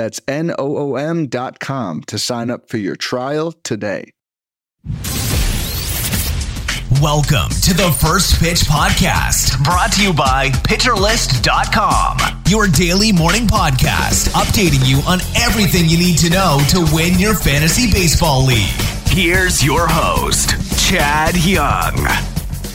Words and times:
That's 0.00 0.18
N 0.26 0.50
O 0.58 0.78
O 0.78 0.96
M.com 0.96 2.04
to 2.04 2.18
sign 2.18 2.50
up 2.50 2.70
for 2.70 2.78
your 2.78 2.96
trial 2.96 3.52
today. 3.52 4.12
Welcome 7.02 7.50
to 7.60 7.74
the 7.74 7.94
First 8.00 8.40
Pitch 8.40 8.60
Podcast, 8.60 9.62
brought 9.62 9.92
to 9.92 10.02
you 10.02 10.14
by 10.14 10.48
PitcherList.com, 10.48 12.42
your 12.48 12.66
daily 12.68 13.12
morning 13.12 13.46
podcast, 13.46 14.30
updating 14.30 14.88
you 14.88 15.02
on 15.06 15.20
everything 15.36 15.86
you 15.86 15.98
need 15.98 16.16
to 16.16 16.30
know 16.30 16.58
to 16.70 16.88
win 16.94 17.18
your 17.18 17.34
fantasy 17.34 17.92
baseball 17.92 18.46
league. 18.46 18.80
Here's 19.08 19.62
your 19.62 19.86
host, 19.86 20.52
Chad 20.88 21.36
Young. 21.44 21.92